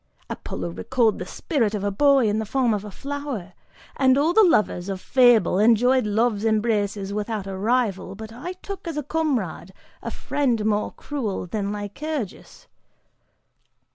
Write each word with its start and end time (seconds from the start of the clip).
Apollo 0.31 0.71
recalled 0.71 1.19
the 1.19 1.27
spirit 1.27 1.75
of 1.75 1.83
a 1.83 1.91
boy 1.91 2.27
in 2.27 2.39
the 2.39 2.45
form 2.47 2.73
of 2.73 2.83
a 2.83 2.89
flower, 2.89 3.53
and 3.95 4.17
all 4.17 4.33
the 4.33 4.41
lovers 4.43 4.89
of 4.89 4.99
Fable 4.99 5.59
enjoyed 5.59 6.07
Love's 6.07 6.43
embraces 6.43 7.13
without 7.13 7.45
a 7.45 7.55
rival, 7.55 8.15
but 8.15 8.33
I 8.33 8.53
took 8.63 8.87
as 8.87 8.97
a 8.97 9.03
comrade 9.03 9.71
a 10.01 10.09
friend 10.09 10.65
more 10.65 10.89
cruel 10.91 11.45
than 11.45 11.71
Lycurgus!" 11.71 12.65